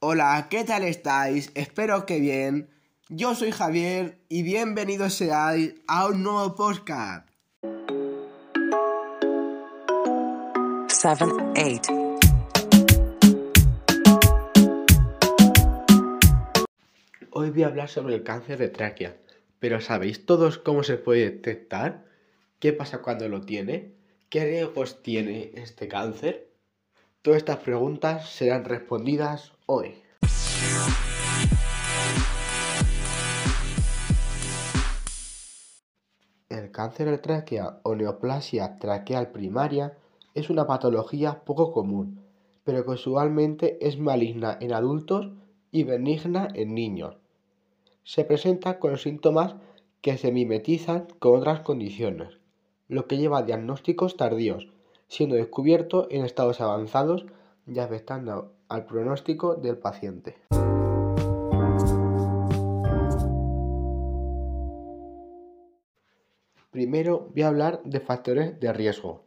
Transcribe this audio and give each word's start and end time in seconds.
Hola, 0.00 0.46
¿qué 0.48 0.62
tal 0.62 0.84
estáis? 0.84 1.50
Espero 1.56 2.06
que 2.06 2.20
bien. 2.20 2.70
Yo 3.08 3.34
soy 3.34 3.50
Javier 3.50 4.20
y 4.28 4.44
bienvenidos 4.44 5.14
seáis 5.14 5.74
a 5.88 6.06
un 6.06 6.22
nuevo 6.22 6.54
podcast. 6.54 7.28
7, 10.86 11.24
8. 11.56 11.92
Hoy 17.32 17.50
voy 17.50 17.62
a 17.64 17.66
hablar 17.66 17.88
sobre 17.88 18.14
el 18.14 18.22
cáncer 18.22 18.58
de 18.58 18.68
tráquea. 18.68 19.16
Pero 19.58 19.80
¿sabéis 19.80 20.24
todos 20.24 20.58
cómo 20.58 20.84
se 20.84 20.96
puede 20.96 21.24
detectar? 21.24 22.04
¿Qué 22.60 22.72
pasa 22.72 23.02
cuando 23.02 23.28
lo 23.28 23.40
tiene? 23.40 23.94
¿Qué 24.28 24.44
riesgos 24.44 25.02
tiene 25.02 25.50
este 25.56 25.88
cáncer? 25.88 26.47
Todas 27.20 27.38
estas 27.38 27.58
preguntas 27.58 28.30
serán 28.30 28.64
respondidas 28.64 29.52
hoy. 29.66 29.96
El 36.48 36.70
cáncer 36.70 37.10
de 37.10 37.18
tráquea 37.18 37.80
o 37.82 37.96
neoplasia 37.96 38.78
traqueal 38.78 39.32
primaria 39.32 39.98
es 40.34 40.48
una 40.48 40.68
patología 40.68 41.44
poco 41.44 41.72
común, 41.72 42.24
pero 42.62 42.84
que 42.84 42.92
usualmente 42.92 43.84
es 43.84 43.98
maligna 43.98 44.56
en 44.60 44.72
adultos 44.72 45.32
y 45.72 45.82
benigna 45.82 46.46
en 46.54 46.74
niños. 46.74 47.16
Se 48.04 48.24
presenta 48.24 48.78
con 48.78 48.96
síntomas 48.96 49.56
que 50.02 50.16
se 50.18 50.30
mimetizan 50.30 51.08
con 51.18 51.40
otras 51.40 51.60
condiciones, 51.60 52.38
lo 52.86 53.08
que 53.08 53.18
lleva 53.18 53.38
a 53.38 53.42
diagnósticos 53.42 54.16
tardíos, 54.16 54.68
siendo 55.08 55.36
descubierto 55.36 56.06
en 56.10 56.24
estados 56.24 56.60
avanzados 56.60 57.26
y 57.66 57.78
afectando 57.78 58.52
al 58.68 58.86
pronóstico 58.86 59.54
del 59.54 59.78
paciente. 59.78 60.36
Primero 66.70 67.30
voy 67.34 67.42
a 67.42 67.48
hablar 67.48 67.82
de 67.84 68.00
factores 68.00 68.60
de 68.60 68.72
riesgo. 68.72 69.24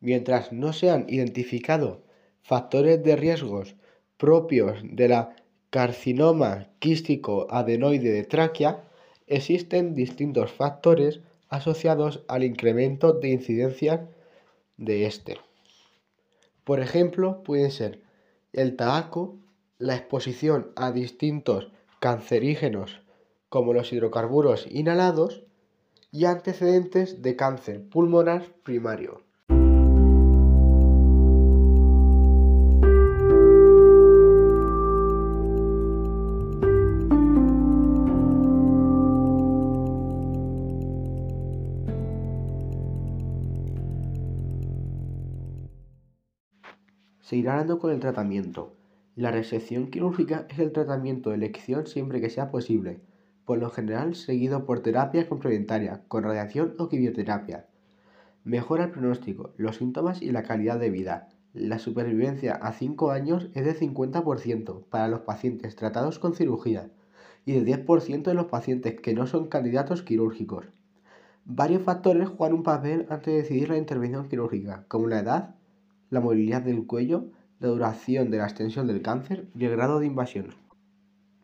Mientras 0.00 0.52
no 0.52 0.72
se 0.72 0.90
han 0.90 1.06
identificado 1.08 2.02
factores 2.42 3.02
de 3.02 3.16
riesgos 3.16 3.74
propios 4.18 4.78
de 4.82 5.08
la 5.08 5.36
carcinoma 5.70 6.68
quístico 6.80 7.46
adenoide 7.50 8.10
de 8.10 8.24
tráquea, 8.24 8.84
existen 9.26 9.94
distintos 9.94 10.52
factores 10.52 11.20
asociados 11.48 12.24
al 12.28 12.44
incremento 12.44 13.12
de 13.12 13.30
incidencia 13.30 14.08
de 14.76 15.06
este. 15.06 15.38
Por 16.64 16.80
ejemplo, 16.80 17.42
pueden 17.42 17.70
ser 17.70 18.02
el 18.52 18.76
tabaco, 18.76 19.36
la 19.78 19.96
exposición 19.96 20.72
a 20.76 20.92
distintos 20.92 21.72
cancerígenos 22.00 23.02
como 23.48 23.72
los 23.72 23.92
hidrocarburos 23.92 24.66
inhalados 24.70 25.44
y 26.10 26.26
antecedentes 26.26 27.22
de 27.22 27.36
cáncer 27.36 27.88
pulmonar 27.88 28.44
primario. 28.62 29.22
Seguirá 47.34 47.54
hablando 47.54 47.80
con 47.80 47.90
el 47.90 47.98
tratamiento. 47.98 48.76
La 49.16 49.32
resección 49.32 49.90
quirúrgica 49.90 50.46
es 50.50 50.60
el 50.60 50.70
tratamiento 50.70 51.30
de 51.30 51.34
elección 51.34 51.88
siempre 51.88 52.20
que 52.20 52.30
sea 52.30 52.52
posible, 52.52 53.00
por 53.44 53.58
lo 53.58 53.70
general 53.70 54.14
seguido 54.14 54.64
por 54.64 54.84
terapia 54.84 55.28
complementaria, 55.28 56.02
con 56.06 56.22
radiación 56.22 56.76
o 56.78 56.88
quimioterapia. 56.88 57.66
Mejora 58.44 58.84
el 58.84 58.92
pronóstico, 58.92 59.50
los 59.56 59.78
síntomas 59.78 60.22
y 60.22 60.30
la 60.30 60.44
calidad 60.44 60.78
de 60.78 60.90
vida. 60.90 61.28
La 61.54 61.80
supervivencia 61.80 62.54
a 62.54 62.72
5 62.72 63.10
años 63.10 63.48
es 63.54 63.64
de 63.64 63.74
50% 63.74 64.84
para 64.88 65.08
los 65.08 65.22
pacientes 65.22 65.74
tratados 65.74 66.20
con 66.20 66.34
cirugía 66.34 66.88
y 67.44 67.54
de 67.54 67.64
10% 67.84 68.22
de 68.22 68.34
los 68.34 68.46
pacientes 68.46 69.00
que 69.00 69.12
no 69.12 69.26
son 69.26 69.48
candidatos 69.48 70.04
quirúrgicos. 70.04 70.66
Varios 71.44 71.82
factores 71.82 72.28
juegan 72.28 72.58
un 72.58 72.62
papel 72.62 73.06
antes 73.10 73.34
de 73.34 73.42
decidir 73.42 73.70
la 73.70 73.76
intervención 73.76 74.28
quirúrgica, 74.28 74.84
como 74.86 75.08
la 75.08 75.18
edad, 75.18 75.56
la 76.14 76.20
movilidad 76.20 76.62
del 76.62 76.86
cuello, 76.86 77.26
la 77.58 77.68
duración 77.68 78.30
de 78.30 78.38
la 78.38 78.44
extensión 78.44 78.86
del 78.86 79.02
cáncer 79.02 79.48
y 79.56 79.64
el 79.64 79.72
grado 79.72 79.98
de 79.98 80.06
invasión. 80.06 80.54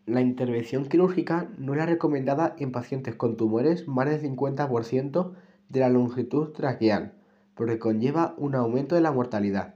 La 0.07 0.21
intervención 0.21 0.87
quirúrgica 0.87 1.51
no 1.59 1.75
era 1.75 1.87
recomendada 1.87 2.55
en 2.57 2.71
pacientes 2.71 3.17
con 3.17 3.37
tumores 3.37 3.89
más 3.89 4.09
del 4.09 4.23
50% 4.23 5.33
de 5.69 5.81
la 5.81 5.89
longitud 5.89 6.51
traqueal, 6.53 7.15
porque 7.57 7.81
conlleva 7.81 8.35
un 8.39 8.55
aumento 8.55 8.95
de 8.95 9.01
la 9.01 9.11
mortalidad. 9.11 9.75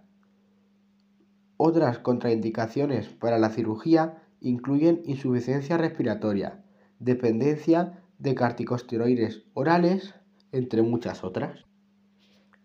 Otras 1.56 1.99
contraindicaciones 1.99 3.09
para 3.09 3.38
la 3.38 3.50
cirugía 3.50 4.22
incluyen 4.41 5.03
insuficiencia 5.06 5.76
respiratoria, 5.76 6.62
dependencia 7.00 8.00
de 8.19 8.37
corticosteroides 8.37 9.44
orales, 9.55 10.15
entre 10.53 10.82
muchas 10.82 11.25
otras. 11.25 11.65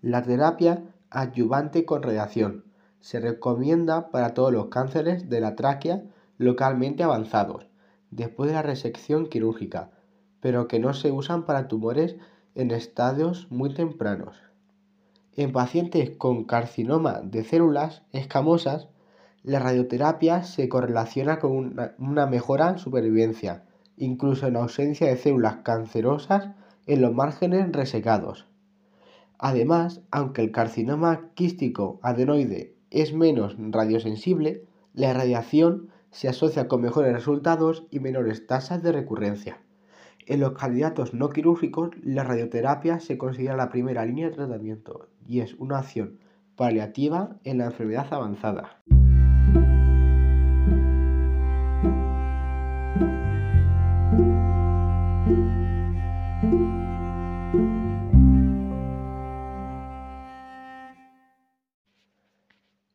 La 0.02 0.22
terapia 0.22 0.84
adyuvante 1.10 1.86
con 1.86 2.04
radiación. 2.04 2.66
Se 3.00 3.20
recomienda 3.20 4.10
para 4.10 4.34
todos 4.34 4.52
los 4.52 4.68
cánceres 4.68 5.30
de 5.30 5.42
la 5.42 5.56
tráquea 5.56 6.04
localmente 6.38 7.04
avanzados, 7.04 7.68
después 8.12 8.50
de 8.50 8.56
la 8.56 8.62
resección 8.62 9.28
quirúrgica, 9.28 9.92
pero 10.42 10.68
que 10.68 10.80
no 10.80 10.94
se 10.94 11.12
usan 11.12 11.46
para 11.46 11.68
tumores 11.68 12.16
en 12.56 12.72
estadios 12.72 13.48
muy 13.50 13.74
tempranos. 13.74 14.38
En 15.36 15.54
pacientes 15.54 16.12
con 16.12 16.44
carcinoma 16.44 17.22
de 17.24 17.44
células 17.44 18.04
escamosas, 18.12 18.90
la 19.44 19.60
radioterapia 19.60 20.44
se 20.44 20.68
correlaciona 20.68 21.40
con 21.40 21.52
una, 21.52 21.96
una, 21.98 22.26
mejora 22.26 22.70
en 22.70 22.78
supervivencia, 22.78 23.64
incluso 23.96 24.48
en 24.48 24.58
ausencia 24.58 25.08
de 25.08 25.16
células 25.16 25.58
cancerosas 25.64 26.50
en 26.88 27.02
los 27.02 27.14
márgenes 27.14 27.72
resecados. 27.72 28.49
Además, 29.40 30.02
aunque 30.12 30.42
el 30.42 30.52
carcinoma 30.52 31.32
quístico 31.34 32.00
adenoide 32.04 32.76
es 32.92 33.14
menos 33.14 33.56
radiosensible, 33.58 34.66
la 34.94 35.14
radiación 35.14 35.88
se 36.12 36.28
asocia 36.28 36.68
con 36.68 36.82
mejores 36.82 37.14
resultados 37.14 37.88
y 37.90 38.00
menores 38.00 38.48
tasas 38.48 38.84
de 38.84 38.92
recurrencia. 38.92 39.62
En 40.26 40.42
los 40.42 40.52
candidatos 40.52 41.14
no 41.14 41.30
quirúrgicos, 41.30 41.92
la 42.04 42.26
radioterapia 42.26 43.00
se 43.00 43.18
considera 43.18 43.56
la 43.56 43.70
primera 43.70 44.06
línea 44.06 44.30
de 44.30 44.36
tratamiento 44.36 45.08
y 45.26 45.40
es 45.40 45.54
una 45.56 45.80
acción 45.80 46.20
paliativa 46.58 47.38
en 47.46 47.60
la 47.60 47.66
enfermedad 47.66 48.08
avanzada. 48.12 48.79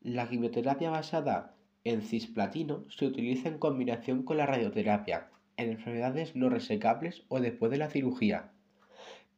La 0.04 0.28
quimioterapia 0.28 0.90
basada 0.90 1.54
en 1.82 2.02
cisplatino 2.02 2.84
se 2.90 3.06
utiliza 3.06 3.48
en 3.48 3.56
combinación 3.56 4.22
con 4.22 4.36
la 4.36 4.44
radioterapia 4.44 5.30
en 5.56 5.70
enfermedades 5.70 6.36
no 6.36 6.50
resecables 6.50 7.24
o 7.28 7.40
después 7.40 7.70
de 7.72 7.78
la 7.78 7.88
cirugía. 7.88 8.52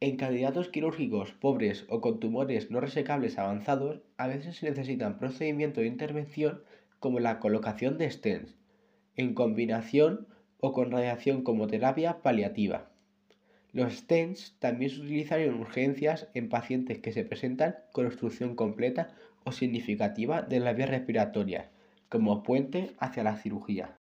En 0.01 0.17
candidatos 0.17 0.67
quirúrgicos 0.67 1.31
pobres 1.31 1.85
o 1.87 2.01
con 2.01 2.19
tumores 2.19 2.69
no 2.69 2.81
resecables 2.81 3.37
avanzados, 3.37 4.01
a 4.17 4.27
veces 4.27 4.57
se 4.57 4.69
necesitan 4.69 5.19
procedimientos 5.19 5.83
de 5.83 5.87
intervención 5.87 6.63
como 6.99 7.21
la 7.21 7.39
colocación 7.39 7.97
de 7.97 8.11
stents, 8.11 8.57
en 9.15 9.35
combinación 9.35 10.27
o 10.59 10.73
con 10.73 10.91
radiación 10.91 11.43
como 11.43 11.67
terapia 11.67 12.21
paliativa. 12.21 12.91
Los 13.73 13.93
stents 13.93 14.55
también 14.59 14.91
se 14.91 15.01
utilizan 15.01 15.41
en 15.41 15.53
urgencias 15.53 16.29
en 16.33 16.47
pacientes 16.47 16.99
que 16.99 17.11
se 17.11 17.25
presentan 17.25 17.75
con 17.91 18.05
obstrucción 18.05 18.55
completa 18.55 19.09
o 19.43 19.51
significativa 19.51 20.41
de 20.41 20.59
las 20.59 20.75
vías 20.75 20.89
respiratorias, 20.89 21.67
como 22.09 22.43
puente 22.43 22.95
hacia 22.97 23.23
la 23.23 23.35
cirugía. 23.35 23.97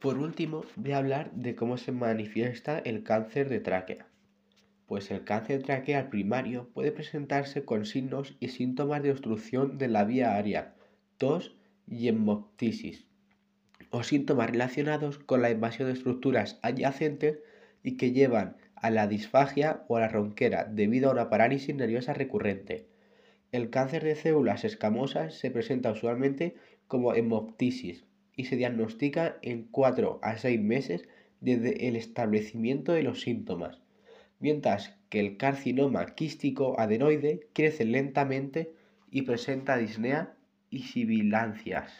Por 0.00 0.18
último, 0.18 0.62
voy 0.76 0.92
a 0.92 0.98
hablar 0.98 1.32
de 1.32 1.54
cómo 1.54 1.76
se 1.76 1.92
manifiesta 1.92 2.78
el 2.78 3.02
cáncer 3.02 3.50
de 3.50 3.60
tráquea. 3.60 4.06
Pues 4.86 5.10
el 5.10 5.24
cáncer 5.24 5.64
traqueal 5.64 6.08
primario 6.08 6.70
puede 6.72 6.92
presentarse 6.92 7.64
con 7.64 7.84
signos 7.84 8.36
y 8.40 8.48
síntomas 8.48 9.02
de 9.02 9.10
obstrucción 9.10 9.76
de 9.76 9.88
la 9.88 10.04
vía 10.04 10.32
aérea, 10.32 10.76
tos 11.18 11.56
y 11.86 12.08
hemoptisis, 12.08 13.06
o 13.90 14.02
síntomas 14.02 14.50
relacionados 14.50 15.18
con 15.18 15.42
la 15.42 15.50
invasión 15.50 15.88
de 15.88 15.94
estructuras 15.94 16.58
adyacentes 16.62 17.40
y 17.82 17.96
que 17.96 18.12
llevan 18.12 18.56
a 18.74 18.90
la 18.90 19.06
disfagia 19.08 19.84
o 19.88 19.96
a 19.96 20.00
la 20.00 20.08
ronquera 20.08 20.64
debido 20.64 21.10
a 21.10 21.12
una 21.12 21.30
parálisis 21.30 21.74
nerviosa 21.74 22.14
recurrente. 22.14 22.86
El 23.50 23.70
cáncer 23.70 24.04
de 24.04 24.14
células 24.14 24.64
escamosas 24.64 25.34
se 25.34 25.50
presenta 25.50 25.90
usualmente 25.90 26.54
como 26.86 27.14
hemoptisis 27.14 28.04
y 28.36 28.44
se 28.44 28.56
diagnostica 28.56 29.38
en 29.42 29.64
4 29.64 30.20
a 30.22 30.38
6 30.38 30.60
meses 30.60 31.08
desde 31.40 31.88
el 31.88 31.96
establecimiento 31.96 32.92
de 32.92 33.02
los 33.02 33.22
síntomas, 33.22 33.80
mientras 34.38 34.96
que 35.08 35.20
el 35.20 35.36
carcinoma 35.36 36.14
quístico 36.14 36.78
adenoide 36.78 37.48
crece 37.52 37.84
lentamente 37.84 38.72
y 39.10 39.22
presenta 39.22 39.76
disnea 39.76 40.34
y 40.70 40.82
sibilancias. 40.82 41.92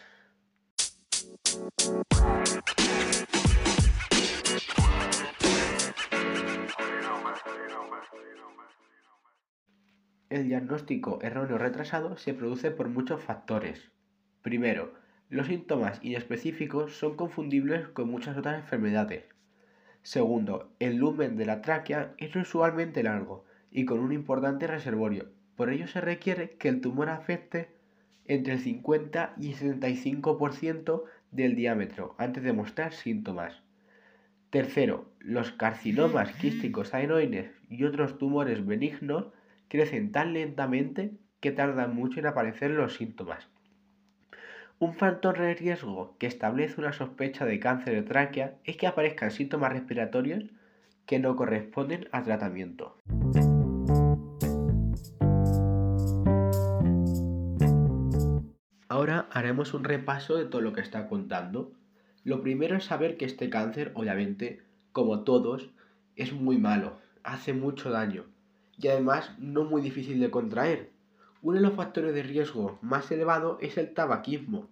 El 10.31 10.47
diagnóstico 10.47 11.20
erróneo 11.23 11.56
retrasado 11.56 12.19
se 12.19 12.35
produce 12.35 12.70
por 12.70 12.88
muchos 12.91 13.23
factores. 13.23 13.91
Primero, 14.43 14.93
los 15.31 15.47
síntomas 15.47 15.99
inespecíficos 16.03 16.97
son 16.97 17.17
confundibles 17.17 17.88
con 17.88 18.11
muchas 18.11 18.37
otras 18.37 18.61
enfermedades. 18.61 19.25
Segundo, 20.03 20.71
el 20.79 20.97
lumen 20.97 21.37
de 21.37 21.47
la 21.47 21.62
tráquea 21.62 22.14
es 22.19 22.37
usualmente 22.37 23.03
largo 23.03 23.44
y 23.71 23.85
con 23.85 24.00
un 24.00 24.12
importante 24.12 24.67
reservorio. 24.67 25.31
Por 25.56 25.71
ello 25.71 25.87
se 25.88 26.00
requiere 26.00 26.56
que 26.56 26.69
el 26.69 26.81
tumor 26.81 27.09
afecte 27.09 27.78
entre 28.29 28.55
el 28.55 28.61
50 28.61 29.35
y 29.39 29.53
el 29.53 29.81
75% 29.81 31.03
del 31.33 31.57
diámetro 31.57 32.15
antes 32.19 32.45
de 32.45 32.53
mostrar 32.53 32.93
síntomas. 32.93 33.63
Tercero, 34.51 35.11
los 35.19 35.51
carcinomas 35.53 36.33
quísticos 36.33 36.95
adenoides 36.95 37.51
y 37.69 37.85
otros 37.85 38.19
tumores 38.19 38.65
benignos 38.65 39.27
crecen 39.69 40.13
tan 40.13 40.33
lentamente 40.33 41.13
que 41.41 41.53
tardan 41.53 41.95
mucho 41.95 42.21
en 42.21 42.27
aparecer 42.27 42.71
los 42.71 42.95
síntomas. 42.95 43.49
Un 44.79 44.95
factor 44.95 45.39
de 45.39 45.55
riesgo 45.55 46.17
que 46.19 46.27
establece 46.27 46.81
una 46.81 46.93
sospecha 46.93 47.45
de 47.45 47.59
cáncer 47.59 47.95
de 47.95 48.03
tráquea 48.03 48.55
es 48.65 48.77
que 48.77 48.87
aparezcan 48.87 49.31
síntomas 49.31 49.73
respiratorios 49.73 50.45
que 51.05 51.19
no 51.19 51.35
corresponden 51.35 52.09
al 52.13 52.25
tratamiento. 52.25 52.97
Ahora 59.09 59.27
haremos 59.31 59.73
un 59.73 59.85
repaso 59.85 60.37
de 60.37 60.45
todo 60.45 60.61
lo 60.61 60.75
que 60.75 60.83
está 60.83 61.09
contando. 61.09 61.73
Lo 62.25 62.43
primero 62.43 62.77
es 62.77 62.85
saber 62.85 63.17
que 63.17 63.25
este 63.25 63.49
cáncer, 63.49 63.91
obviamente, 63.95 64.61
como 64.93 65.25
todos, 65.25 65.71
es 66.15 66.35
muy 66.35 66.59
malo, 66.59 66.99
hace 67.23 67.55
mucho 67.55 67.89
daño 67.91 68.27
y 68.77 68.89
además 68.89 69.33
no 69.39 69.65
muy 69.65 69.81
difícil 69.81 70.21
de 70.21 70.31
contraer, 70.31 70.91
uno 71.41 71.57
de 71.57 71.63
los 71.67 71.73
factores 71.73 72.15
de 72.15 72.23
riesgo 72.23 72.79
más 72.83 73.11
elevado 73.11 73.57
es 73.63 73.79
el 73.79 73.95
tabaquismo. 73.95 74.69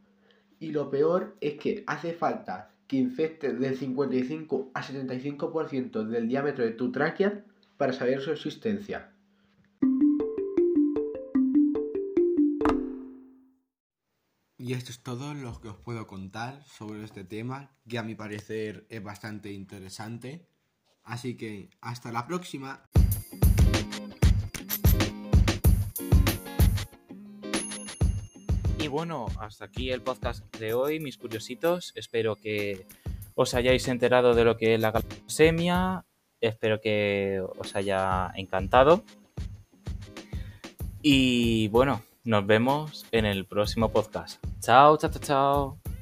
Y 0.60 0.72
lo 0.72 0.90
peor 0.90 1.34
es 1.40 1.54
que 1.54 1.82
hace 1.86 2.12
falta 2.12 2.72
que 2.88 2.96
infecte 2.96 3.54
del 3.54 3.74
55 3.74 4.70
a 4.74 4.82
75% 4.82 6.04
del 6.04 6.28
diámetro 6.28 6.62
de 6.62 6.72
tu 6.72 6.92
tráquea 6.92 7.42
para 7.78 7.94
saber 7.94 8.20
su 8.20 8.32
existencia. 8.32 9.12
Y 14.66 14.72
esto 14.72 14.90
es 14.90 14.98
todo 14.98 15.32
lo 15.32 15.60
que 15.60 15.68
os 15.68 15.76
puedo 15.76 16.08
contar 16.08 16.60
sobre 16.64 17.04
este 17.04 17.22
tema, 17.22 17.70
que 17.88 17.98
a 17.98 18.02
mi 18.02 18.16
parecer 18.16 18.84
es 18.90 19.00
bastante 19.00 19.52
interesante. 19.52 20.44
Así 21.04 21.36
que 21.36 21.70
hasta 21.80 22.10
la 22.10 22.26
próxima. 22.26 22.82
Y 28.80 28.88
bueno, 28.88 29.26
hasta 29.38 29.66
aquí 29.66 29.92
el 29.92 30.02
podcast 30.02 30.44
de 30.56 30.74
hoy, 30.74 30.98
mis 30.98 31.16
curiositos. 31.16 31.92
Espero 31.94 32.34
que 32.34 32.88
os 33.36 33.54
hayáis 33.54 33.86
enterado 33.86 34.34
de 34.34 34.42
lo 34.42 34.56
que 34.56 34.74
es 34.74 34.80
la 34.80 34.90
galasemia. 34.90 36.04
Espero 36.40 36.80
que 36.80 37.40
os 37.56 37.76
haya 37.76 38.32
encantado. 38.34 39.04
Y 41.02 41.68
bueno, 41.68 42.02
nos 42.26 42.46
vemos 42.46 43.06
en 43.12 43.24
el 43.24 43.46
próximo 43.46 43.88
podcast. 43.90 44.44
Chao, 44.60 44.96
chao, 44.96 45.10
chao, 45.10 45.22
chao. 45.22 45.95